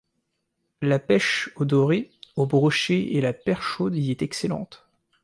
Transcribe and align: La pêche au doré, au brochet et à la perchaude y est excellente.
La 0.81 0.97
pêche 0.97 1.51
au 1.57 1.63
doré, 1.63 2.09
au 2.35 2.47
brochet 2.47 3.13
et 3.13 3.19
à 3.19 3.21
la 3.21 3.33
perchaude 3.33 3.93
y 3.95 4.09
est 4.09 4.23
excellente. 4.23 4.87